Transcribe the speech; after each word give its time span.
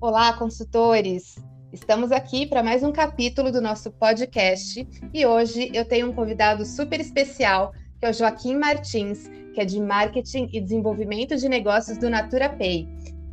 Olá, 0.00 0.32
consultores! 0.32 1.34
Estamos 1.72 2.12
aqui 2.12 2.46
para 2.46 2.62
mais 2.62 2.84
um 2.84 2.92
capítulo 2.92 3.50
do 3.50 3.60
nosso 3.60 3.90
podcast 3.90 4.86
e 5.12 5.26
hoje 5.26 5.72
eu 5.74 5.84
tenho 5.84 6.08
um 6.08 6.12
convidado 6.12 6.64
super 6.64 7.00
especial, 7.00 7.72
que 7.98 8.06
é 8.06 8.10
o 8.10 8.12
Joaquim 8.12 8.54
Martins, 8.54 9.28
que 9.52 9.60
é 9.60 9.64
de 9.64 9.80
Marketing 9.80 10.48
e 10.52 10.60
Desenvolvimento 10.60 11.34
de 11.34 11.48
Negócios 11.48 11.98
do 11.98 12.08
Natura 12.08 12.48
Pay. 12.48 12.86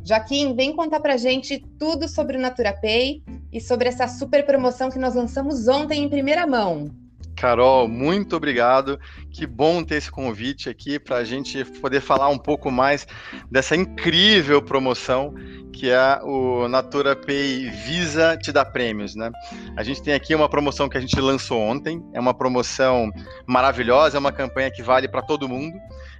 Joaquim, 0.04 0.56
vem 0.56 0.74
contar 0.74 0.98
para 0.98 1.16
gente 1.16 1.64
tudo 1.78 2.08
sobre 2.08 2.36
o 2.36 2.40
Natura 2.40 2.72
Pay 2.72 3.22
e 3.52 3.60
sobre 3.60 3.88
essa 3.88 4.08
super 4.08 4.44
promoção 4.44 4.90
que 4.90 4.98
nós 4.98 5.14
lançamos 5.14 5.68
ontem 5.68 6.02
em 6.02 6.08
primeira 6.08 6.48
mão. 6.48 6.90
Carol, 7.36 7.86
muito 7.86 8.36
obrigado. 8.36 8.98
Que 9.30 9.46
bom 9.46 9.84
ter 9.84 9.96
esse 9.96 10.10
convite 10.10 10.68
aqui 10.68 10.98
para 10.98 11.16
a 11.16 11.24
gente 11.24 11.64
poder 11.64 12.00
falar 12.00 12.28
um 12.28 12.38
pouco 12.38 12.70
mais 12.70 13.06
dessa 13.50 13.76
incrível 13.76 14.62
promoção 14.62 15.34
que 15.76 15.90
é 15.90 16.20
o 16.22 16.68
Natura 16.68 17.14
Pay 17.14 17.68
Visa 17.68 18.34
te 18.38 18.50
dá 18.50 18.64
prêmios, 18.64 19.14
né? 19.14 19.30
A 19.76 19.82
gente 19.82 20.02
tem 20.02 20.14
aqui 20.14 20.34
uma 20.34 20.48
promoção 20.48 20.88
que 20.88 20.96
a 20.96 21.00
gente 21.00 21.20
lançou 21.20 21.60
ontem, 21.60 22.02
é 22.14 22.18
uma 22.18 22.32
promoção 22.32 23.10
maravilhosa, 23.46 24.16
é 24.16 24.20
uma 24.20 24.32
campanha 24.32 24.70
que 24.70 24.82
vale 24.82 25.06
para 25.06 25.20
todo 25.20 25.46
mundo. 25.46 25.76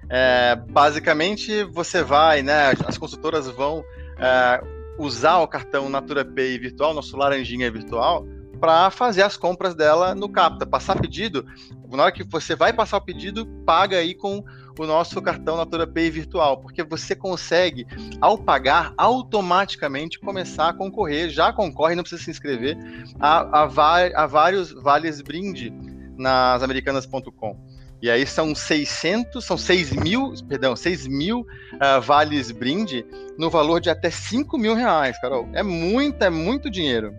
É, 0.09 0.55
basicamente, 0.69 1.63
você 1.63 2.03
vai, 2.03 2.43
né? 2.43 2.73
As 2.85 2.99
consultoras 2.99 3.47
vão 3.47 3.83
é, 4.19 4.61
usar 4.99 5.37
o 5.39 5.47
cartão 5.47 5.89
Natura 5.89 6.23
Pay 6.23 6.59
virtual, 6.59 6.93
nosso 6.93 7.17
laranjinha 7.17 7.71
virtual, 7.71 8.27
para 8.59 8.89
fazer 8.89 9.21
as 9.21 9.37
compras 9.37 9.75
dela 9.75 10.13
no 10.13 10.29
Capta, 10.29 10.65
passar 10.65 10.99
pedido. 10.99 11.45
Na 11.89 12.03
hora 12.03 12.11
que 12.11 12.23
você 12.23 12.55
vai 12.55 12.73
passar 12.73 12.97
o 12.97 13.01
pedido, 13.01 13.45
paga 13.65 13.97
aí 13.97 14.13
com 14.13 14.43
o 14.77 14.85
nosso 14.85 15.21
cartão 15.21 15.57
Natura 15.57 15.87
Pay 15.87 16.09
virtual, 16.09 16.57
porque 16.57 16.83
você 16.83 17.15
consegue, 17.15 17.87
ao 18.21 18.37
pagar, 18.37 18.93
automaticamente 18.97 20.19
começar 20.19 20.69
a 20.69 20.73
concorrer, 20.73 21.29
já 21.29 21.51
concorre, 21.51 21.95
não 21.95 22.03
precisa 22.03 22.23
se 22.23 22.31
inscrever, 22.31 22.77
a, 23.19 23.63
a, 23.63 24.23
a 24.23 24.27
vários 24.27 24.71
vales 24.71 25.21
brinde 25.21 25.73
nas 26.17 26.61
americanas.com. 26.61 27.57
E 27.99 28.11
aí 28.11 28.27
são 28.27 28.53
600, 28.53 29.43
são 29.43 29.57
6 29.57 29.93
mil, 29.93 30.33
perdão, 30.47 30.75
6 30.75 31.07
mil 31.07 31.39
uh, 31.39 31.99
vales 31.99 32.51
brinde 32.51 33.03
no 33.39 33.49
valor 33.49 33.81
de 33.81 33.89
até 33.89 34.11
5 34.11 34.55
mil 34.55 34.75
reais, 34.75 35.19
Carol. 35.19 35.49
É 35.53 35.63
muito, 35.63 36.21
é 36.21 36.29
muito 36.29 36.69
dinheiro 36.69 37.11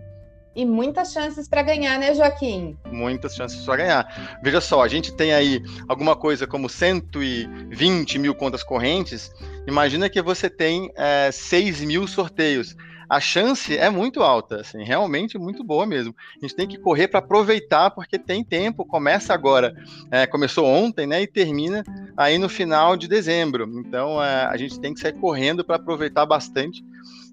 e 0.55 0.65
muitas 0.65 1.11
chances 1.13 1.47
para 1.47 1.61
ganhar, 1.61 1.97
né, 1.99 2.13
Joaquim? 2.13 2.77
Muitas 2.91 3.35
chances 3.35 3.63
para 3.63 3.77
ganhar. 3.77 4.39
Veja 4.43 4.59
só, 4.59 4.81
a 4.83 4.87
gente 4.87 5.13
tem 5.15 5.33
aí 5.33 5.61
alguma 5.87 6.15
coisa 6.15 6.47
como 6.47 6.67
120 6.67 8.19
mil 8.19 8.35
contas 8.35 8.63
correntes. 8.63 9.31
Imagina 9.67 10.09
que 10.09 10.21
você 10.21 10.49
tem 10.49 10.91
é, 10.95 11.31
6 11.31 11.81
mil 11.81 12.07
sorteios. 12.07 12.75
A 13.09 13.19
chance 13.19 13.75
é 13.75 13.89
muito 13.89 14.21
alta, 14.21 14.61
assim, 14.61 14.83
realmente 14.83 15.35
muito 15.35 15.63
boa 15.63 15.83
mesmo. 15.83 16.15
A 16.37 16.45
gente 16.45 16.55
tem 16.55 16.67
que 16.67 16.77
correr 16.77 17.07
para 17.07 17.17
aproveitar, 17.17 17.89
porque 17.89 18.19
tem 18.19 18.43
tempo, 18.43 18.85
começa 18.85 19.33
agora, 19.33 19.75
é, 20.11 20.27
começou 20.27 20.67
ontem, 20.67 21.07
né, 21.07 21.23
e 21.23 21.25
termina 21.25 21.83
aí 22.15 22.37
no 22.37 22.47
final 22.47 22.95
de 22.95 23.07
dezembro. 23.07 23.67
Então, 23.79 24.23
é, 24.23 24.45
a 24.45 24.55
gente 24.57 24.79
tem 24.79 24.93
que 24.93 24.99
sair 24.99 25.13
correndo 25.13 25.65
para 25.65 25.77
aproveitar 25.77 26.23
bastante 26.27 26.83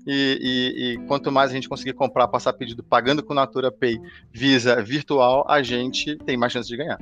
e, 0.07 0.39
e, 0.41 0.85
e, 0.85 0.99
quanto 1.07 1.33
mais 1.33 1.51
a 1.51 1.55
gente 1.55 1.69
conseguir 1.69 1.95
comprar, 1.95 2.29
passar 2.29 2.53
pedido 2.53 2.83
pagando 2.83 3.23
com 3.23 3.35
Natura 3.35 3.73
Pay 3.73 3.99
Visa 4.33 4.81
virtual, 4.83 5.45
a 5.49 5.63
gente 5.63 6.17
tem 6.19 6.37
mais 6.37 6.53
chance 6.53 6.69
de 6.69 6.77
ganhar. 6.77 6.99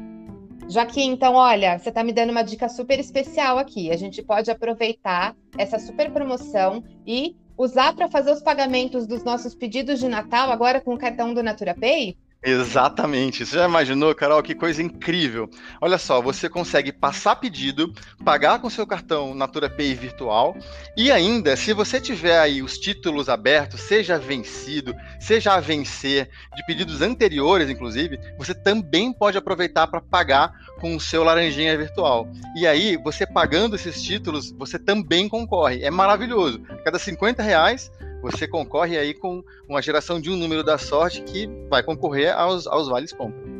Joaquim, 0.68 1.10
então, 1.10 1.34
olha, 1.34 1.78
você 1.78 1.90
está 1.90 2.02
me 2.02 2.12
dando 2.12 2.30
uma 2.30 2.42
dica 2.42 2.68
super 2.68 2.98
especial 2.98 3.58
aqui. 3.58 3.90
A 3.90 3.96
gente 3.96 4.22
pode 4.22 4.50
aproveitar 4.50 5.36
essa 5.58 5.78
super 5.78 6.10
promoção 6.10 6.82
e 7.06 7.36
usar 7.56 7.94
para 7.94 8.08
fazer 8.08 8.32
os 8.32 8.42
pagamentos 8.42 9.06
dos 9.06 9.22
nossos 9.22 9.54
pedidos 9.54 10.00
de 10.00 10.08
Natal 10.08 10.50
agora 10.50 10.80
com 10.80 10.94
o 10.94 10.98
cartão 10.98 11.34
do 11.34 11.42
Natura 11.42 11.74
Pay? 11.74 12.16
Exatamente. 12.44 13.46
Você 13.46 13.56
já 13.56 13.64
imaginou, 13.64 14.14
Carol, 14.14 14.42
que 14.42 14.54
coisa 14.54 14.82
incrível? 14.82 15.48
Olha 15.80 15.96
só, 15.96 16.20
você 16.20 16.46
consegue 16.46 16.92
passar 16.92 17.36
pedido, 17.36 17.90
pagar 18.22 18.58
com 18.58 18.68
seu 18.68 18.86
cartão 18.86 19.34
Natura 19.34 19.70
Pay 19.70 19.94
virtual 19.94 20.54
e 20.94 21.10
ainda, 21.10 21.56
se 21.56 21.72
você 21.72 21.98
tiver 21.98 22.38
aí 22.38 22.62
os 22.62 22.76
títulos 22.76 23.30
abertos, 23.30 23.80
seja 23.80 24.18
vencido, 24.18 24.94
seja 25.18 25.54
a 25.54 25.60
vencer, 25.60 26.28
de 26.54 26.66
pedidos 26.66 27.00
anteriores, 27.00 27.70
inclusive, 27.70 28.20
você 28.36 28.54
também 28.54 29.10
pode 29.10 29.38
aproveitar 29.38 29.86
para 29.86 30.02
pagar 30.02 30.52
com 30.80 30.94
o 30.94 31.00
seu 31.00 31.24
laranjinha 31.24 31.76
virtual. 31.78 32.28
E 32.54 32.66
aí, 32.66 32.98
você 32.98 33.26
pagando 33.26 33.74
esses 33.74 34.02
títulos, 34.02 34.52
você 34.52 34.78
também 34.78 35.30
concorre. 35.30 35.82
É 35.82 35.90
maravilhoso. 35.90 36.60
Cada 36.84 36.98
50 36.98 37.42
reais 37.42 37.90
você 38.24 38.48
concorre 38.48 38.96
aí 38.96 39.12
com 39.12 39.44
uma 39.68 39.82
geração 39.82 40.18
de 40.18 40.30
um 40.30 40.36
número 40.36 40.64
da 40.64 40.78
sorte 40.78 41.20
que 41.22 41.46
vai 41.68 41.82
concorrer 41.82 42.34
aos, 42.34 42.66
aos 42.66 42.88
vales 42.88 43.12
compra. 43.12 43.54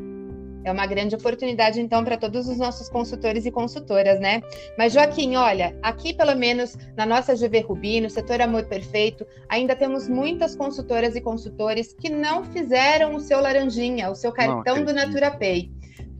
É 0.64 0.72
uma 0.72 0.86
grande 0.86 1.14
oportunidade, 1.14 1.78
então, 1.78 2.02
para 2.02 2.16
todos 2.16 2.48
os 2.48 2.56
nossos 2.56 2.88
consultores 2.88 3.44
e 3.44 3.50
consultoras, 3.50 4.18
né? 4.18 4.40
Mas, 4.78 4.94
Joaquim, 4.94 5.36
olha, 5.36 5.78
aqui, 5.82 6.14
pelo 6.14 6.34
menos 6.34 6.78
na 6.96 7.04
nossa 7.04 7.34
GV 7.34 7.60
Rubi, 7.60 8.00
no 8.00 8.08
setor 8.08 8.40
Amor 8.40 8.64
Perfeito, 8.64 9.26
ainda 9.50 9.76
temos 9.76 10.08
muitas 10.08 10.56
consultoras 10.56 11.14
e 11.14 11.20
consultores 11.20 11.92
que 11.92 12.08
não 12.08 12.42
fizeram 12.44 13.14
o 13.14 13.20
seu 13.20 13.42
laranjinha, 13.42 14.10
o 14.10 14.14
seu 14.14 14.32
cartão 14.32 14.82
do 14.82 14.94
Natura 14.94 15.30
Pay. 15.30 15.70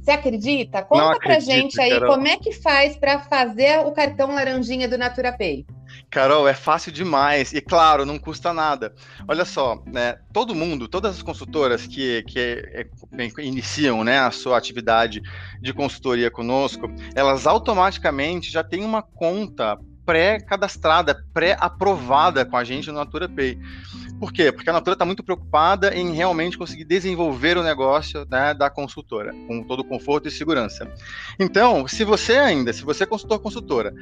Você 0.02 0.10
acredita? 0.10 0.82
Conta 0.82 1.16
para 1.16 1.18
pra 1.18 1.40
gente 1.40 1.80
aí 1.80 1.88
Carol. 1.88 2.14
como 2.14 2.28
é 2.28 2.36
que 2.36 2.52
faz 2.52 2.94
para 2.94 3.20
fazer 3.20 3.78
o 3.86 3.92
cartão 3.92 4.34
laranjinha 4.34 4.86
do 4.86 4.98
Natura 4.98 5.32
Pay. 5.32 5.64
Carol, 6.10 6.46
é 6.46 6.54
fácil 6.54 6.92
demais 6.92 7.52
e 7.52 7.60
claro, 7.60 8.06
não 8.06 8.18
custa 8.18 8.52
nada. 8.52 8.94
Olha 9.26 9.44
só, 9.44 9.82
né, 9.86 10.16
todo 10.32 10.54
mundo, 10.54 10.88
todas 10.88 11.16
as 11.16 11.22
consultoras 11.22 11.86
que, 11.86 12.22
que 12.24 12.38
é, 12.38 12.86
iniciam 13.42 14.04
né, 14.04 14.18
a 14.20 14.30
sua 14.30 14.56
atividade 14.56 15.20
de 15.60 15.72
consultoria 15.72 16.30
conosco, 16.30 16.88
elas 17.14 17.46
automaticamente 17.46 18.50
já 18.50 18.62
têm 18.62 18.84
uma 18.84 19.02
conta 19.02 19.78
pré-cadastrada, 20.04 21.24
pré-aprovada 21.32 22.44
com 22.44 22.56
a 22.56 22.64
gente 22.64 22.88
no 22.88 22.94
Natura 22.94 23.28
Pay. 23.28 23.58
Por 24.18 24.32
quê? 24.32 24.52
Porque 24.52 24.70
a 24.70 24.72
Natura 24.72 24.94
está 24.94 25.04
muito 25.04 25.22
preocupada 25.22 25.94
em 25.94 26.12
realmente 26.12 26.56
conseguir 26.56 26.84
desenvolver 26.84 27.56
o 27.56 27.62
negócio 27.62 28.26
né, 28.30 28.54
da 28.54 28.70
consultora, 28.70 29.32
com 29.46 29.62
todo 29.62 29.80
o 29.80 29.84
conforto 29.84 30.28
e 30.28 30.30
segurança. 30.30 30.88
Então, 31.38 31.86
se 31.88 32.04
você 32.04 32.34
ainda, 32.34 32.72
se 32.72 32.84
você 32.84 33.04
é 33.04 33.06
consultor 33.06 33.40
consultora, 33.40 33.94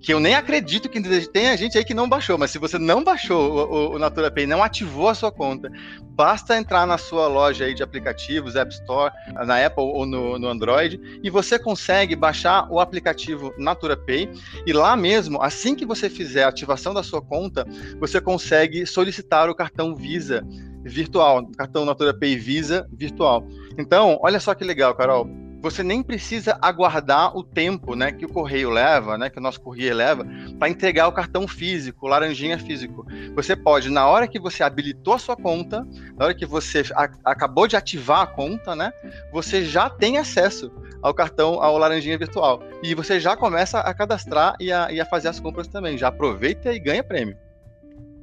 que 0.00 0.12
eu 0.12 0.20
nem 0.20 0.34
acredito 0.34 0.88
que 0.88 1.00
tem 1.28 1.56
gente 1.56 1.78
aí 1.78 1.84
que 1.84 1.94
não 1.94 2.08
baixou, 2.08 2.36
mas 2.36 2.50
se 2.50 2.58
você 2.58 2.78
não 2.78 3.04
baixou 3.04 3.52
o, 3.52 3.92
o, 3.92 3.94
o 3.94 3.98
Natura 3.98 4.30
Pay, 4.30 4.46
não 4.46 4.62
ativou 4.62 5.08
a 5.08 5.14
sua 5.14 5.30
conta, 5.30 5.70
basta 6.10 6.56
entrar 6.56 6.86
na 6.86 6.98
sua 6.98 7.28
loja 7.28 7.64
aí 7.64 7.72
de 7.72 7.82
aplicativos, 7.82 8.56
App 8.56 8.72
Store, 8.74 9.12
na 9.46 9.64
Apple 9.64 9.84
ou 9.84 10.04
no, 10.04 10.38
no 10.38 10.48
Android, 10.48 11.00
e 11.22 11.30
você 11.30 11.58
consegue 11.58 12.14
baixar 12.16 12.70
o 12.70 12.80
aplicativo 12.80 13.54
Natura 13.56 13.96
Pay, 13.96 14.28
e 14.66 14.72
lá 14.72 14.96
mesmo, 14.96 15.40
assim 15.40 15.74
que 15.74 15.86
você 15.86 16.10
fizer 16.10 16.44
a 16.44 16.48
ativação 16.48 16.92
da 16.92 17.02
sua 17.02 17.22
conta, 17.22 17.66
você 17.98 18.20
consegue 18.20 18.84
solicitar 18.84 19.48
o 19.48 19.54
cartão 19.60 19.94
Visa 19.94 20.42
virtual, 20.82 21.46
cartão 21.52 21.84
Natura 21.84 22.14
Pay 22.14 22.36
Visa 22.36 22.88
virtual. 22.90 23.46
Então, 23.76 24.18
olha 24.22 24.40
só 24.40 24.54
que 24.54 24.64
legal, 24.64 24.94
Carol. 24.94 25.28
Você 25.62 25.82
nem 25.82 26.02
precisa 26.02 26.58
aguardar 26.62 27.36
o 27.36 27.44
tempo, 27.44 27.94
né, 27.94 28.10
que 28.10 28.24
o 28.24 28.28
correio 28.32 28.70
leva, 28.70 29.18
né, 29.18 29.28
que 29.28 29.38
o 29.38 29.42
nosso 29.42 29.60
correio 29.60 29.94
leva, 29.94 30.26
para 30.58 30.70
entregar 30.70 31.06
o 31.06 31.12
cartão 31.12 31.46
físico, 31.46 32.06
laranjinha 32.06 32.58
físico. 32.58 33.04
Você 33.34 33.54
pode, 33.54 33.90
na 33.90 34.06
hora 34.06 34.26
que 34.26 34.40
você 34.40 34.62
habilitou 34.62 35.12
a 35.12 35.18
sua 35.18 35.36
conta, 35.36 35.86
na 36.16 36.24
hora 36.24 36.34
que 36.34 36.46
você 36.46 36.82
acabou 37.22 37.68
de 37.68 37.76
ativar 37.76 38.22
a 38.22 38.26
conta, 38.26 38.74
né, 38.74 38.90
você 39.30 39.62
já 39.62 39.90
tem 39.90 40.16
acesso 40.16 40.72
ao 41.02 41.12
cartão, 41.12 41.62
ao 41.62 41.76
laranjinha 41.76 42.16
virtual. 42.16 42.62
E 42.82 42.94
você 42.94 43.20
já 43.20 43.36
começa 43.36 43.80
a 43.80 43.92
cadastrar 43.92 44.56
e 44.58 44.72
a, 44.72 44.90
e 44.90 44.98
a 44.98 45.04
fazer 45.04 45.28
as 45.28 45.38
compras 45.38 45.68
também. 45.68 45.98
Já 45.98 46.08
aproveita 46.08 46.72
e 46.72 46.78
ganha 46.78 47.04
prêmio. 47.04 47.36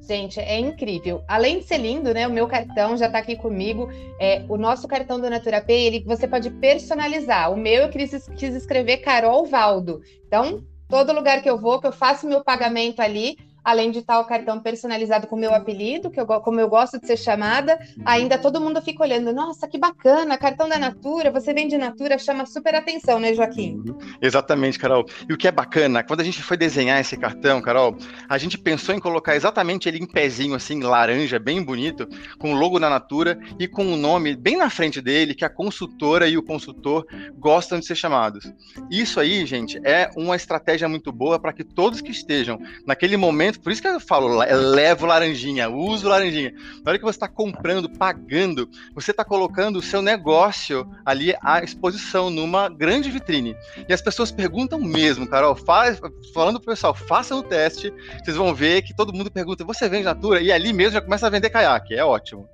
Gente, 0.08 0.40
é 0.40 0.58
incrível. 0.58 1.22
Além 1.28 1.58
de 1.58 1.66
ser 1.66 1.76
lindo, 1.76 2.14
né? 2.14 2.26
O 2.26 2.30
meu 2.30 2.48
cartão 2.48 2.96
já 2.96 3.06
está 3.06 3.18
aqui 3.18 3.36
comigo. 3.36 3.90
É, 4.18 4.42
o 4.48 4.56
nosso 4.56 4.88
cartão 4.88 5.20
do 5.20 5.28
Natura 5.28 5.60
Pay, 5.60 5.84
ele, 5.84 6.04
você 6.06 6.26
pode 6.26 6.48
personalizar. 6.48 7.52
O 7.52 7.56
meu 7.58 7.82
eu 7.82 7.88
quis, 7.90 8.26
quis 8.28 8.54
escrever 8.54 8.98
Carol 8.98 9.44
Valdo. 9.44 10.00
Então, 10.26 10.64
todo 10.88 11.12
lugar 11.12 11.42
que 11.42 11.50
eu 11.50 11.58
vou, 11.58 11.78
que 11.78 11.86
eu 11.86 11.92
faço 11.92 12.26
meu 12.26 12.42
pagamento 12.42 13.00
ali, 13.00 13.36
além 13.68 13.90
de 13.90 13.98
estar 13.98 14.18
o 14.18 14.24
cartão 14.24 14.58
personalizado 14.58 15.26
com 15.26 15.36
o 15.36 15.38
meu 15.38 15.54
apelido, 15.54 16.10
que 16.10 16.18
eu, 16.18 16.26
como 16.26 16.58
eu 16.58 16.70
gosto 16.70 16.98
de 16.98 17.06
ser 17.06 17.18
chamada, 17.18 17.78
ainda 18.02 18.38
todo 18.38 18.62
mundo 18.62 18.80
fica 18.80 19.02
olhando, 19.02 19.30
nossa, 19.30 19.68
que 19.68 19.76
bacana, 19.76 20.38
cartão 20.38 20.66
da 20.66 20.78
Natura, 20.78 21.30
você 21.30 21.52
vem 21.52 21.68
de 21.68 21.76
Natura, 21.76 22.16
chama 22.18 22.46
super 22.46 22.74
atenção, 22.74 23.20
né, 23.20 23.34
Joaquim? 23.34 23.74
Uhum. 23.74 23.98
Exatamente, 24.22 24.78
Carol. 24.78 25.04
E 25.28 25.34
o 25.34 25.36
que 25.36 25.46
é 25.46 25.52
bacana, 25.52 26.02
quando 26.02 26.20
a 26.20 26.24
gente 26.24 26.42
foi 26.42 26.56
desenhar 26.56 26.98
esse 26.98 27.14
cartão, 27.18 27.60
Carol, 27.60 27.94
a 28.26 28.38
gente 28.38 28.56
pensou 28.56 28.94
em 28.94 28.98
colocar 28.98 29.36
exatamente 29.36 29.86
ele 29.86 29.98
em 29.98 30.06
pezinho, 30.06 30.54
assim, 30.54 30.80
laranja, 30.80 31.38
bem 31.38 31.62
bonito, 31.62 32.08
com 32.38 32.54
o 32.54 32.56
logo 32.56 32.78
da 32.78 32.88
Natura 32.88 33.38
e 33.58 33.68
com 33.68 33.84
o 33.84 33.92
um 33.92 33.96
nome 33.98 34.34
bem 34.34 34.56
na 34.56 34.70
frente 34.70 35.02
dele, 35.02 35.34
que 35.34 35.44
a 35.44 35.50
consultora 35.50 36.26
e 36.26 36.38
o 36.38 36.42
consultor 36.42 37.06
gostam 37.36 37.78
de 37.78 37.84
ser 37.84 37.96
chamados. 37.96 38.50
Isso 38.90 39.20
aí, 39.20 39.44
gente, 39.44 39.78
é 39.84 40.08
uma 40.16 40.36
estratégia 40.36 40.88
muito 40.88 41.12
boa 41.12 41.38
para 41.38 41.52
que 41.52 41.62
todos 41.62 42.00
que 42.00 42.10
estejam 42.10 42.58
naquele 42.86 43.18
momento 43.18 43.57
por 43.62 43.72
isso 43.72 43.82
que 43.82 43.88
eu 43.88 44.00
falo, 44.00 44.38
levo 44.38 45.06
laranjinha, 45.06 45.68
uso 45.68 46.08
laranjinha. 46.08 46.52
Na 46.84 46.90
hora 46.90 46.98
que 46.98 47.04
você 47.04 47.16
está 47.16 47.28
comprando, 47.28 47.88
pagando, 47.88 48.68
você 48.94 49.10
está 49.10 49.24
colocando 49.24 49.78
o 49.78 49.82
seu 49.82 50.00
negócio 50.00 50.88
ali 51.04 51.34
à 51.42 51.62
exposição 51.62 52.30
numa 52.30 52.68
grande 52.68 53.10
vitrine. 53.10 53.56
E 53.88 53.92
as 53.92 54.02
pessoas 54.02 54.30
perguntam 54.30 54.80
mesmo, 54.80 55.26
Carol, 55.26 55.54
faz, 55.54 56.00
falando 56.32 56.60
pro 56.60 56.72
pessoal, 56.72 56.94
façam 56.94 57.38
o 57.38 57.42
teste, 57.42 57.92
vocês 58.24 58.36
vão 58.36 58.54
ver 58.54 58.82
que 58.82 58.94
todo 58.94 59.12
mundo 59.12 59.30
pergunta, 59.30 59.64
você 59.64 59.88
vende 59.88 60.04
Natura? 60.04 60.40
E 60.40 60.52
ali 60.52 60.72
mesmo 60.72 60.92
já 60.92 61.00
começa 61.00 61.26
a 61.26 61.30
vender 61.30 61.50
caiaque, 61.50 61.94
é 61.94 62.04
ótimo. 62.04 62.48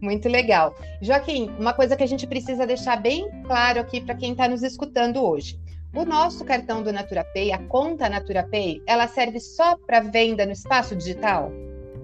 Muito 0.00 0.28
legal. 0.28 0.74
Joaquim, 1.02 1.50
uma 1.58 1.72
coisa 1.72 1.96
que 1.96 2.02
a 2.02 2.06
gente 2.06 2.26
precisa 2.26 2.66
deixar 2.66 2.96
bem 2.96 3.28
claro 3.44 3.80
aqui 3.80 4.00
para 4.00 4.14
quem 4.14 4.32
está 4.32 4.48
nos 4.48 4.62
escutando 4.62 5.22
hoje. 5.22 5.58
O 5.94 6.04
nosso 6.04 6.44
cartão 6.44 6.82
do 6.82 6.92
NaturaPay, 6.92 7.50
a 7.50 7.58
conta 7.58 8.08
NaturaPay, 8.08 8.82
ela 8.86 9.08
serve 9.08 9.40
só 9.40 9.76
para 9.76 10.00
venda 10.00 10.44
no 10.44 10.52
espaço 10.52 10.94
digital? 10.94 11.50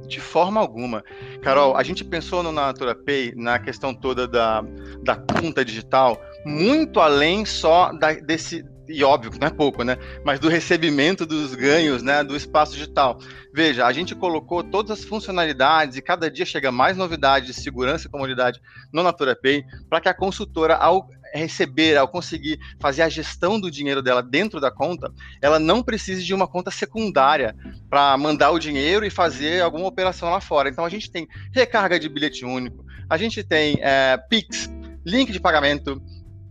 De 0.07 0.21
forma 0.21 0.61
alguma. 0.61 1.05
Carol, 1.43 1.77
a 1.77 1.83
gente 1.83 2.03
pensou 2.03 2.43
no 2.43 2.51
NaturaPay, 2.51 3.35
na 3.37 3.59
questão 3.59 3.95
toda 3.95 4.27
da, 4.27 4.63
da 5.03 5.17
conta 5.17 5.65
digital, 5.65 6.21
muito 6.47 6.99
além 6.99 7.45
só 7.45 7.93
da, 7.93 8.13
desse, 8.13 8.65
e 8.89 9.05
óbvio 9.05 9.31
que 9.31 9.39
não 9.39 9.49
é 9.49 9.51
pouco, 9.51 9.83
né? 9.83 9.99
Mas 10.25 10.41
do 10.41 10.49
recebimento 10.49 11.27
dos 11.27 11.55
ganhos, 11.55 12.03
né? 12.03 12.25
Do 12.25 12.37
espaço 12.37 12.73
digital. 12.73 13.19
Veja, 13.53 13.87
a 13.87 13.93
gente 13.93 14.15
colocou 14.15 14.63
todas 14.63 14.99
as 14.99 15.05
funcionalidades 15.05 15.97
e 15.97 16.03
cada 16.03 16.31
dia 16.31 16.45
chega 16.45 16.73
mais 16.73 16.97
novidades 16.97 17.49
de 17.49 17.55
segurança 17.55 18.07
e 18.07 18.11
comodidade 18.11 18.61
no 18.93 19.03
NaturaPay 19.03 19.63
para 19.89 20.01
que 20.01 20.09
a 20.09 20.15
consultora, 20.15 20.75
ao 20.75 21.09
receber, 21.39 21.97
ao 21.97 22.09
conseguir 22.09 22.59
fazer 22.81 23.03
a 23.03 23.09
gestão 23.09 23.61
do 23.61 23.71
dinheiro 23.71 24.03
dela 24.03 24.23
dentro 24.23 24.61
da 24.61 24.71
conta, 24.71 25.13
ela 25.43 25.59
não 25.59 25.83
precise 25.83 26.25
de 26.25 26.33
uma 26.35 26.47
conta 26.47 26.71
secundária 26.71 27.55
para 27.91 28.17
mandar 28.17 28.51
o 28.51 28.59
dinheiro 28.59 29.05
e 29.05 29.11
fazer 29.11 29.63
alguma 29.63 29.87
operação 29.87 30.31
lá 30.31 30.41
fora. 30.41 30.69
Então 30.69 30.85
a 30.85 30.89
gente 30.89 31.11
tem 31.11 31.27
recarga 31.53 31.99
de 31.99 32.09
bilhete 32.09 32.45
único, 32.45 32.85
a 33.09 33.17
gente 33.17 33.43
tem 33.43 33.79
é, 33.81 34.17
Pix, 34.29 34.71
link 35.05 35.33
de 35.33 35.41
pagamento, 35.41 36.01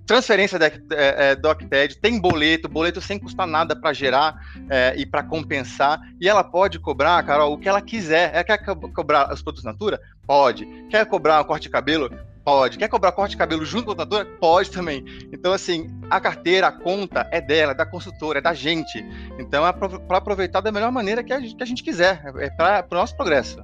transferência 0.06 0.58
é, 0.58 1.32
é, 1.32 1.36
do 1.36 1.50
Octed, 1.50 1.98
tem 1.98 2.20
boleto, 2.20 2.68
boleto 2.68 3.02
sem 3.02 3.18
custar 3.18 3.48
nada 3.48 3.76
para 3.76 3.94
gerar 3.94 4.36
é, 4.70 4.94
e 4.98 5.06
para 5.06 5.24
compensar, 5.24 6.00
e 6.20 6.28
ela 6.28 6.44
pode 6.44 6.80
cobrar, 6.80 7.24
Carol, 7.24 7.54
o 7.54 7.58
que 7.58 7.70
ela 7.70 7.82
quiser. 7.82 8.32
Ela 8.34 8.44
quer 8.44 8.58
cobrar 8.94 9.34
os 9.34 9.42
produtos 9.42 9.64
Natura? 9.64 10.00
Pode. 10.28 10.66
Quer 10.90 11.06
cobrar 11.06 11.42
um 11.42 11.46
corte 11.46 11.64
de 11.64 11.70
cabelo? 11.70 12.12
Pode. 12.44 12.78
Quer 12.78 12.90
cobrar 12.90 13.14
corte 13.14 13.32
de 13.32 13.38
cabelo 13.38 13.66
junto 13.66 13.86
com 13.86 13.92
a 13.92 13.96
Natura? 13.96 14.26
Pode 14.26 14.70
também. 14.70 15.06
Então, 15.32 15.54
assim, 15.54 15.90
a 16.10 16.20
carteira, 16.20 16.68
a 16.68 16.72
conta 16.72 17.28
é 17.32 17.40
dela, 17.40 17.72
é 17.72 17.76
da 17.76 17.86
consultora, 17.86 18.40
é 18.40 18.42
da 18.42 18.54
gente. 18.54 19.04
Então, 19.40 19.66
é 19.66 19.72
para 19.72 20.18
aproveitar 20.18 20.60
da 20.60 20.72
melhor 20.72 20.92
maneira 20.92 21.24
que 21.24 21.32
a 21.32 21.40
gente, 21.40 21.56
que 21.56 21.64
a 21.64 21.66
gente 21.66 21.84
quiser, 21.84 22.22
é 22.38 22.50
para 22.50 22.86
o 22.92 22.96
nosso 22.96 23.16
progresso. 23.16 23.64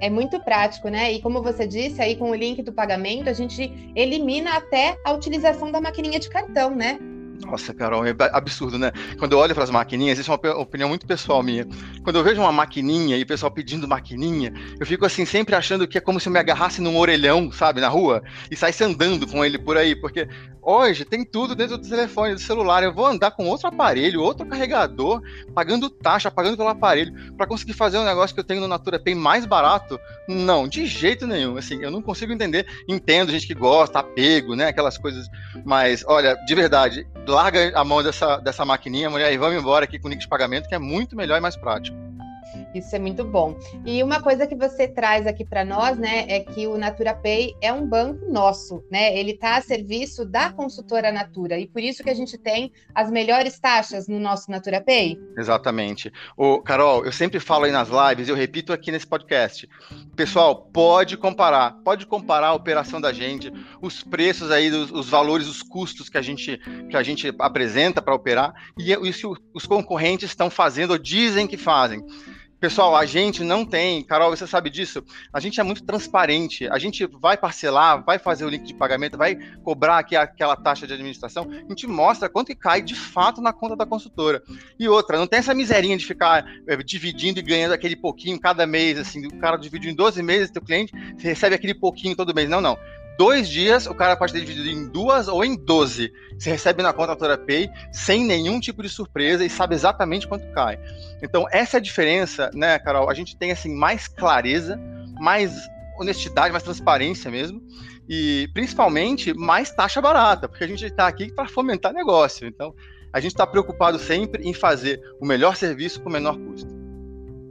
É 0.00 0.08
muito 0.08 0.40
prático, 0.40 0.88
né? 0.88 1.12
E 1.12 1.20
como 1.20 1.42
você 1.42 1.66
disse, 1.66 2.00
aí 2.00 2.16
com 2.16 2.30
o 2.30 2.34
link 2.34 2.62
do 2.62 2.72
pagamento, 2.72 3.28
a 3.28 3.34
gente 3.34 3.92
elimina 3.94 4.56
até 4.56 4.96
a 5.04 5.12
utilização 5.12 5.70
da 5.70 5.78
maquininha 5.78 6.18
de 6.18 6.30
cartão, 6.30 6.74
né? 6.74 6.98
Nossa, 7.46 7.72
Carol, 7.72 8.04
é 8.04 8.14
absurdo, 8.32 8.78
né? 8.78 8.92
Quando 9.18 9.32
eu 9.32 9.38
olho 9.38 9.54
para 9.54 9.64
as 9.64 9.70
maquininhas, 9.70 10.18
isso 10.18 10.30
é 10.30 10.34
uma 10.34 10.58
opinião 10.58 10.88
muito 10.88 11.06
pessoal 11.06 11.42
minha. 11.42 11.66
Quando 12.04 12.16
eu 12.16 12.24
vejo 12.24 12.40
uma 12.40 12.52
maquininha 12.52 13.16
e 13.16 13.22
o 13.22 13.26
pessoal 13.26 13.50
pedindo 13.50 13.88
maquininha, 13.88 14.52
eu 14.78 14.86
fico 14.86 15.06
assim, 15.06 15.24
sempre 15.24 15.54
achando 15.54 15.88
que 15.88 15.98
é 15.98 16.00
como 16.00 16.20
se 16.20 16.28
eu 16.28 16.32
me 16.32 16.38
agarrasse 16.38 16.80
num 16.80 16.98
orelhão, 16.98 17.50
sabe, 17.50 17.80
na 17.80 17.88
rua, 17.88 18.22
e 18.50 18.56
saísse 18.56 18.84
andando 18.84 19.26
com 19.26 19.44
ele 19.44 19.58
por 19.58 19.76
aí, 19.76 19.96
porque 19.96 20.28
hoje 20.62 21.04
tem 21.04 21.24
tudo 21.24 21.54
dentro 21.54 21.78
do 21.78 21.88
telefone, 21.88 22.34
do 22.34 22.40
celular. 22.40 22.82
Eu 22.82 22.92
vou 22.92 23.06
andar 23.06 23.30
com 23.30 23.46
outro 23.46 23.68
aparelho, 23.68 24.22
outro 24.22 24.46
carregador, 24.46 25.22
pagando 25.54 25.88
taxa, 25.88 26.30
pagando 26.30 26.56
pelo 26.56 26.68
aparelho, 26.68 27.12
para 27.36 27.46
conseguir 27.46 27.72
fazer 27.72 27.98
um 27.98 28.04
negócio 28.04 28.34
que 28.34 28.40
eu 28.40 28.44
tenho 28.44 28.60
no 28.60 28.68
Natura 28.68 29.00
Pay 29.00 29.14
mais 29.14 29.46
barato? 29.46 29.98
Não, 30.28 30.68
de 30.68 30.86
jeito 30.86 31.26
nenhum. 31.26 31.56
Assim, 31.56 31.82
eu 31.82 31.90
não 31.90 32.02
consigo 32.02 32.32
entender. 32.32 32.66
Entendo 32.88 33.32
gente 33.32 33.46
que 33.46 33.54
gosta, 33.54 33.98
apego, 34.00 34.54
né, 34.54 34.68
aquelas 34.68 34.98
coisas, 34.98 35.26
mas 35.64 36.04
olha, 36.06 36.34
de 36.46 36.54
verdade, 36.54 37.06
larga 37.30 37.72
a 37.74 37.84
mão 37.84 38.02
dessa, 38.02 38.36
dessa 38.38 38.64
maquininha, 38.64 39.08
mulher, 39.08 39.32
e 39.32 39.38
vamos 39.38 39.58
embora 39.58 39.84
aqui 39.84 39.98
com 39.98 40.08
o 40.08 40.10
link 40.10 40.20
de 40.20 40.28
pagamento, 40.28 40.68
que 40.68 40.74
é 40.74 40.78
muito 40.78 41.16
melhor 41.16 41.38
e 41.38 41.40
mais 41.40 41.56
prático. 41.56 41.96
Isso 42.74 42.94
é 42.94 42.98
muito 42.98 43.24
bom. 43.24 43.58
E 43.84 44.02
uma 44.02 44.22
coisa 44.22 44.46
que 44.46 44.54
você 44.54 44.86
traz 44.86 45.26
aqui 45.26 45.44
para 45.44 45.64
nós, 45.64 45.98
né, 45.98 46.24
é 46.28 46.40
que 46.40 46.66
o 46.66 46.78
Natura 46.78 47.14
Pay 47.14 47.54
é 47.60 47.72
um 47.72 47.86
banco 47.86 48.30
nosso, 48.30 48.84
né? 48.90 49.16
Ele 49.18 49.32
está 49.32 49.56
a 49.56 49.60
serviço 49.60 50.24
da 50.24 50.52
consultora 50.52 51.10
Natura 51.10 51.58
e 51.58 51.66
por 51.66 51.82
isso 51.82 52.02
que 52.02 52.10
a 52.10 52.14
gente 52.14 52.38
tem 52.38 52.72
as 52.94 53.10
melhores 53.10 53.58
taxas 53.58 54.06
no 54.06 54.20
nosso 54.20 54.50
Natura 54.50 54.80
Pay. 54.80 55.18
Exatamente. 55.36 56.12
O 56.36 56.60
Carol, 56.62 57.04
eu 57.04 57.12
sempre 57.12 57.40
falo 57.40 57.64
aí 57.64 57.72
nas 57.72 57.88
lives, 57.88 58.28
eu 58.28 58.36
repito 58.36 58.72
aqui 58.72 58.92
nesse 58.92 59.06
podcast. 59.06 59.68
Pessoal, 60.14 60.68
pode 60.72 61.16
comparar, 61.16 61.72
pode 61.84 62.06
comparar 62.06 62.48
a 62.48 62.54
operação 62.54 63.00
da 63.00 63.12
gente, 63.12 63.52
os 63.82 64.02
preços 64.04 64.50
aí, 64.50 64.70
os, 64.70 64.92
os 64.92 65.08
valores, 65.08 65.48
os 65.48 65.62
custos 65.62 66.08
que 66.08 66.18
a 66.18 66.22
gente 66.22 66.58
que 66.88 66.96
a 66.96 67.02
gente 67.02 67.32
apresenta 67.38 68.00
para 68.00 68.14
operar 68.14 68.52
e 68.78 68.92
isso 69.08 69.36
os 69.52 69.66
concorrentes 69.66 70.30
estão 70.30 70.50
fazendo 70.50 70.92
ou 70.92 70.98
dizem 70.98 71.46
que 71.46 71.56
fazem. 71.56 72.04
Pessoal, 72.60 72.94
a 72.94 73.06
gente 73.06 73.42
não 73.42 73.64
tem, 73.64 74.02
Carol, 74.04 74.28
você 74.28 74.46
sabe 74.46 74.68
disso, 74.68 75.02
a 75.32 75.40
gente 75.40 75.58
é 75.58 75.62
muito 75.62 75.82
transparente, 75.82 76.68
a 76.68 76.78
gente 76.78 77.06
vai 77.06 77.34
parcelar, 77.34 78.04
vai 78.04 78.18
fazer 78.18 78.44
o 78.44 78.50
link 78.50 78.64
de 78.64 78.74
pagamento, 78.74 79.16
vai 79.16 79.34
cobrar 79.64 79.98
aqui 79.98 80.14
aquela 80.14 80.54
taxa 80.54 80.86
de 80.86 80.92
administração, 80.92 81.50
a 81.50 81.68
gente 81.70 81.86
mostra 81.86 82.28
quanto 82.28 82.48
que 82.48 82.54
cai 82.54 82.82
de 82.82 82.94
fato 82.94 83.40
na 83.40 83.50
conta 83.50 83.74
da 83.74 83.86
consultora. 83.86 84.42
E 84.78 84.86
outra, 84.86 85.16
não 85.16 85.26
tem 85.26 85.38
essa 85.38 85.54
miserinha 85.54 85.96
de 85.96 86.04
ficar 86.04 86.44
é, 86.66 86.76
dividindo 86.76 87.38
e 87.38 87.42
ganhando 87.42 87.72
aquele 87.72 87.96
pouquinho 87.96 88.38
cada 88.38 88.66
mês, 88.66 88.98
assim, 88.98 89.26
o 89.26 89.38
cara 89.38 89.56
dividiu 89.56 89.90
em 89.90 89.94
12 89.94 90.22
meses, 90.22 90.50
teu 90.50 90.60
cliente, 90.60 90.92
recebe 91.16 91.54
aquele 91.54 91.72
pouquinho 91.72 92.14
todo 92.14 92.34
mês. 92.34 92.50
Não, 92.50 92.60
não 92.60 92.76
dois 93.20 93.50
dias, 93.50 93.86
o 93.86 93.94
cara 93.94 94.16
pode 94.16 94.32
ter 94.32 94.40
dividido 94.40 94.70
em 94.70 94.88
duas 94.88 95.28
ou 95.28 95.44
em 95.44 95.54
doze. 95.54 96.10
Você 96.38 96.48
recebe 96.48 96.82
na 96.82 96.90
conta 96.90 97.14
Tora 97.14 97.36
Pay 97.36 97.68
sem 97.92 98.24
nenhum 98.24 98.58
tipo 98.58 98.82
de 98.82 98.88
surpresa 98.88 99.44
e 99.44 99.50
sabe 99.50 99.74
exatamente 99.74 100.26
quanto 100.26 100.50
cai. 100.54 100.78
Então, 101.22 101.44
essa 101.52 101.76
é 101.76 101.78
a 101.78 101.82
diferença, 101.82 102.50
né, 102.54 102.78
Carol? 102.78 103.10
A 103.10 103.12
gente 103.12 103.36
tem 103.36 103.52
assim 103.52 103.74
mais 103.74 104.08
clareza, 104.08 104.80
mais 105.20 105.54
honestidade, 105.98 106.50
mais 106.50 106.64
transparência 106.64 107.30
mesmo. 107.30 107.60
E 108.08 108.48
principalmente 108.54 109.34
mais 109.34 109.70
taxa 109.70 110.00
barata, 110.00 110.48
porque 110.48 110.64
a 110.64 110.68
gente 110.68 110.86
está 110.86 111.06
aqui 111.06 111.30
para 111.30 111.46
fomentar 111.46 111.92
negócio. 111.92 112.48
Então, 112.48 112.74
a 113.12 113.20
gente 113.20 113.32
está 113.32 113.46
preocupado 113.46 113.98
sempre 113.98 114.48
em 114.48 114.54
fazer 114.54 114.98
o 115.20 115.26
melhor 115.26 115.56
serviço 115.56 116.00
com 116.00 116.08
o 116.08 116.12
menor 116.12 116.38
custo. 116.38 116.79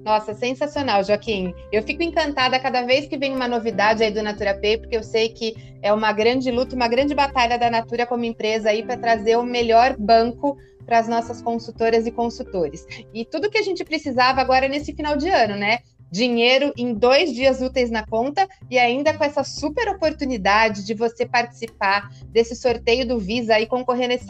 Nossa, 0.10 0.34
sensacional, 0.34 1.04
Joaquim. 1.04 1.54
Eu 1.72 1.84
fico 1.84 2.02
encantada 2.02 2.60
cada 2.60 2.82
vez 2.82 3.06
que 3.06 3.16
vem 3.16 3.32
uma 3.32 3.48
novidade 3.48 4.04
aí 4.04 4.10
do 4.10 4.24
Natura 4.24 4.60
Pay, 4.60 4.80
porque 4.80 4.98
eu 4.98 5.04
sei 5.04 5.30
que 5.30 5.54
é 5.84 5.94
uma 5.94 6.12
grande 6.12 6.50
luta, 6.50 6.76
uma 6.76 6.88
grande 6.88 7.14
batalha 7.14 7.60
da 7.60 7.70
Natura 7.70 8.08
como 8.08 8.24
empresa 8.24 8.72
aí 8.72 8.82
para 8.82 8.98
trazer 8.98 9.38
o 9.38 9.44
melhor 9.44 9.96
banco 10.00 10.58
para 10.84 10.98
as 10.98 11.08
nossas 11.08 11.44
consultoras 11.44 12.08
e 12.08 12.12
consultores. 12.12 12.88
E 13.14 13.24
tudo 13.24 13.52
que 13.52 13.60
a 13.60 13.62
gente 13.62 13.84
precisava 13.84 14.42
agora 14.42 14.68
nesse 14.68 14.96
final 14.96 15.16
de 15.16 15.30
ano, 15.30 15.56
né? 15.56 15.78
Dinheiro 16.12 16.74
em 16.76 16.92
dois 16.92 17.32
dias 17.32 17.62
úteis 17.62 17.92
na 17.92 18.04
conta 18.04 18.48
e 18.68 18.80
ainda 18.80 19.14
com 19.14 19.24
essa 19.24 19.44
super 19.44 19.90
oportunidade 19.90 20.88
de 20.88 20.96
você 20.96 21.24
participar 21.24 22.10
desse 22.30 22.56
sorteio 22.56 23.08
do 23.08 23.20
Visa 23.20 23.60
e 23.60 23.68
concorrer 23.68 24.08
nesse 24.08 24.26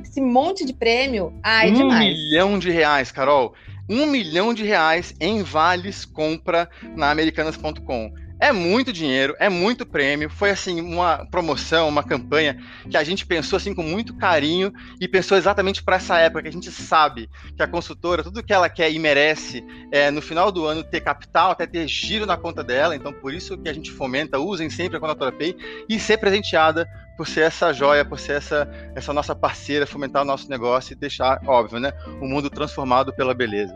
esse 0.00 0.20
monte 0.20 0.64
de 0.64 0.72
prêmio. 0.72 1.36
Ai, 1.42 1.72
um 1.72 1.74
demais. 1.74 2.16
milhão 2.16 2.56
de 2.56 2.70
reais, 2.70 3.10
Carol 3.10 3.52
um 3.88 4.06
milhão 4.06 4.52
de 4.52 4.64
reais 4.64 5.14
em 5.20 5.42
vales 5.42 6.04
compra 6.04 6.68
na 6.96 7.10
Americanas.com. 7.10 8.10
É 8.40 8.52
muito 8.52 8.92
dinheiro, 8.92 9.34
é 9.40 9.48
muito 9.48 9.84
prêmio. 9.84 10.30
Foi 10.30 10.50
assim 10.50 10.80
uma 10.80 11.26
promoção, 11.26 11.88
uma 11.88 12.04
campanha 12.04 12.56
que 12.88 12.96
a 12.96 13.02
gente 13.02 13.26
pensou 13.26 13.56
assim 13.56 13.74
com 13.74 13.82
muito 13.82 14.14
carinho 14.14 14.72
e 15.00 15.08
pensou 15.08 15.36
exatamente 15.36 15.82
para 15.82 15.96
essa 15.96 16.18
época 16.18 16.42
que 16.42 16.48
a 16.48 16.52
gente 16.52 16.70
sabe 16.70 17.28
que 17.56 17.62
a 17.62 17.66
consultora 17.66 18.22
tudo 18.22 18.42
que 18.42 18.52
ela 18.52 18.68
quer 18.68 18.92
e 18.92 18.98
merece 18.98 19.64
é 19.90 20.10
no 20.10 20.22
final 20.22 20.52
do 20.52 20.64
ano 20.66 20.84
ter 20.84 21.00
capital, 21.00 21.50
até 21.50 21.66
ter 21.66 21.88
giro 21.88 22.26
na 22.26 22.36
conta 22.36 22.62
dela. 22.62 22.94
Então 22.94 23.12
por 23.12 23.34
isso 23.34 23.58
que 23.58 23.68
a 23.68 23.72
gente 23.72 23.90
fomenta, 23.90 24.38
usem 24.38 24.70
sempre 24.70 24.96
a 24.96 25.00
Contatora 25.00 25.32
Pay 25.32 25.56
e 25.88 25.98
ser 25.98 26.18
presenteada 26.18 26.88
por 27.16 27.26
ser 27.26 27.40
essa 27.40 27.72
joia, 27.72 28.04
por 28.04 28.20
ser 28.20 28.34
essa 28.34 28.70
essa 28.94 29.12
nossa 29.12 29.34
parceira, 29.34 29.84
fomentar 29.84 30.22
o 30.22 30.24
nosso 30.24 30.48
negócio 30.48 30.92
e 30.92 30.96
deixar, 30.96 31.40
óbvio, 31.44 31.80
né, 31.80 31.92
o 32.20 32.28
mundo 32.28 32.48
transformado 32.48 33.12
pela 33.12 33.34
beleza. 33.34 33.74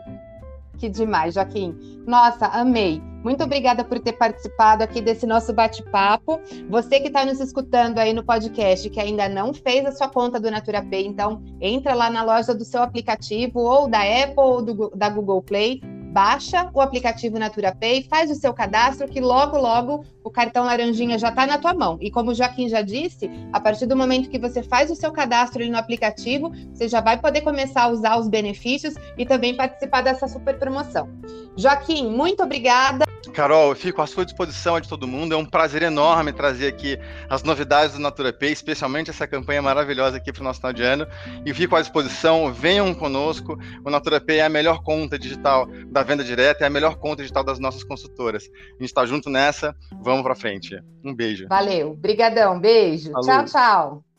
Que 0.83 0.89
demais, 0.89 1.35
Joaquim. 1.35 1.73
Nossa, 2.05 2.45
amei. 2.47 3.01
Muito 3.23 3.41
obrigada 3.41 3.85
por 3.85 4.01
ter 4.01 4.11
participado 4.11 4.83
aqui 4.83 4.99
desse 4.99 5.25
nosso 5.25 5.53
bate-papo. 5.53 6.41
Você 6.69 6.99
que 6.99 7.07
está 7.07 7.23
nos 7.23 7.39
escutando 7.39 7.99
aí 7.99 8.11
no 8.11 8.21
podcast, 8.21 8.89
que 8.89 8.99
ainda 8.99 9.29
não 9.29 9.53
fez 9.53 9.85
a 9.85 9.93
sua 9.93 10.09
conta 10.09 10.41
do 10.41 10.51
Natura 10.51 10.81
Pay, 10.83 11.07
então 11.07 11.41
entra 11.61 11.93
lá 11.93 12.09
na 12.09 12.21
loja 12.21 12.53
do 12.53 12.65
seu 12.65 12.83
aplicativo, 12.83 13.59
ou 13.59 13.87
da 13.87 14.01
Apple 14.01 14.33
ou 14.35 14.61
do, 14.61 14.89
da 14.89 15.07
Google 15.07 15.41
Play, 15.41 15.79
baixa 16.13 16.69
o 16.75 16.79
aplicativo 16.79 17.39
Natura 17.39 17.73
Pay, 17.73 18.03
faz 18.03 18.29
o 18.29 18.35
seu 18.35 18.53
cadastro, 18.53 19.07
que 19.07 19.19
logo, 19.19 19.57
logo 19.57 20.05
o 20.23 20.29
cartão 20.29 20.63
laranjinha 20.63 21.17
já 21.17 21.29
está 21.29 21.47
na 21.47 21.57
tua 21.57 21.73
mão. 21.73 21.97
E 21.99 22.11
como 22.11 22.29
o 22.29 22.35
Joaquim 22.35 22.69
já 22.69 22.83
disse, 22.83 23.29
a 23.51 23.59
partir 23.59 23.87
do 23.87 23.97
momento 23.97 24.29
que 24.29 24.37
você 24.37 24.61
faz 24.61 24.91
o 24.91 24.95
seu 24.95 25.11
cadastro 25.11 25.67
no 25.67 25.77
aplicativo, 25.77 26.51
você 26.71 26.87
já 26.87 27.01
vai 27.01 27.19
poder 27.19 27.41
começar 27.41 27.85
a 27.85 27.87
usar 27.87 28.17
os 28.17 28.27
benefícios 28.27 28.93
e 29.17 29.25
também 29.25 29.57
participar 29.57 30.01
dessa 30.01 30.27
super 30.27 30.59
promoção. 30.59 31.09
Joaquim, 31.57 32.07
muito 32.07 32.43
obrigada. 32.43 33.12
Carol, 33.33 33.69
eu 33.69 33.75
fico 33.75 34.01
à 34.01 34.07
sua 34.07 34.23
disposição 34.23 34.79
de 34.79 34.87
todo 34.87 35.07
mundo. 35.07 35.33
É 35.33 35.37
um 35.37 35.45
prazer 35.45 35.81
enorme 35.81 36.31
trazer 36.31 36.67
aqui 36.67 36.97
as 37.27 37.43
novidades 37.43 37.95
do 37.95 37.99
Natura 37.99 38.31
Pay, 38.31 38.51
especialmente 38.51 39.09
essa 39.09 39.27
campanha 39.27 39.61
maravilhosa 39.61 40.17
aqui 40.17 40.31
para 40.31 40.41
o 40.41 40.43
nosso 40.43 40.59
final 40.59 40.71
de 40.71 40.83
ano. 40.83 41.07
E 41.45 41.53
fico 41.53 41.75
à 41.75 41.81
disposição, 41.81 42.53
venham 42.53 42.93
conosco. 42.93 43.57
O 43.83 43.89
Natura 43.89 44.21
Pay 44.21 44.37
é 44.37 44.45
a 44.45 44.49
melhor 44.49 44.83
conta 44.83 45.17
digital 45.17 45.67
da 45.87 46.03
venda 46.03 46.23
direta, 46.23 46.63
é 46.63 46.67
a 46.67 46.69
melhor 46.69 46.95
conta 46.95 47.23
digital 47.23 47.43
das 47.43 47.59
nossas 47.59 47.83
consultoras. 47.83 48.43
A 48.43 48.73
gente 48.73 48.85
está 48.85 49.05
junto 49.05 49.29
nessa, 49.29 49.75
vamos 50.01 50.23
para 50.23 50.35
frente. 50.35 50.79
Um 51.03 51.13
beijo. 51.13 51.47
Valeu, 51.49 51.95
brigadão, 51.95 52.59
beijo. 52.59 53.11
Falou. 53.11 53.25
Tchau, 53.25 53.45
tchau. 53.45 54.12